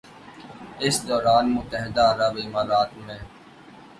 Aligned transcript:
اس 0.79 0.95
دوران 1.07 1.45
متحدہ 1.55 2.03
عرب 2.13 2.35
امارات 2.45 2.91
میں 3.05 3.19